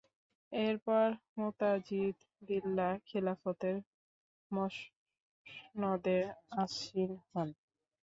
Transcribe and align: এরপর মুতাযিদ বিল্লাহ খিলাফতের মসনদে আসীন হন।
এরপর 0.51 1.05
মুতাযিদ 1.37 2.15
বিল্লাহ 2.47 2.91
খিলাফতের 3.07 3.75
মসনদে 4.51 6.19
আসীন 6.61 7.11
হন। 7.29 7.49